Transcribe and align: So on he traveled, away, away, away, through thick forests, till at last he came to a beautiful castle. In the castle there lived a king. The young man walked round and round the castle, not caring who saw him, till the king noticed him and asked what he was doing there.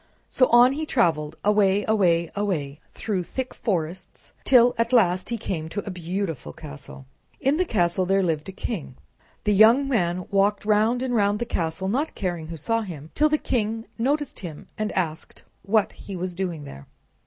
So 0.31 0.47
on 0.47 0.71
he 0.71 0.87
traveled, 0.87 1.35
away, 1.45 1.85
away, 1.87 2.31
away, 2.35 2.79
through 2.95 3.21
thick 3.21 3.53
forests, 3.53 4.33
till 4.43 4.73
at 4.79 4.91
last 4.91 5.29
he 5.29 5.37
came 5.37 5.69
to 5.69 5.85
a 5.85 5.91
beautiful 5.91 6.53
castle. 6.53 7.05
In 7.39 7.57
the 7.57 7.65
castle 7.65 8.07
there 8.07 8.23
lived 8.23 8.49
a 8.49 8.51
king. 8.51 8.95
The 9.43 9.53
young 9.53 9.87
man 9.87 10.25
walked 10.31 10.65
round 10.65 11.03
and 11.03 11.13
round 11.13 11.37
the 11.37 11.45
castle, 11.45 11.87
not 11.87 12.15
caring 12.15 12.47
who 12.47 12.57
saw 12.57 12.81
him, 12.81 13.11
till 13.13 13.29
the 13.29 13.37
king 13.37 13.85
noticed 13.99 14.39
him 14.39 14.65
and 14.75 14.91
asked 14.93 15.43
what 15.61 15.91
he 15.91 16.15
was 16.15 16.33
doing 16.33 16.63
there. 16.63 16.87